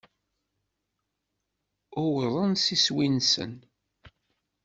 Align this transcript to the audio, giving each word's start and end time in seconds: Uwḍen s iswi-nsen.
Uwḍen 2.03 2.53
s 2.63 2.65
iswi-nsen. 2.75 3.53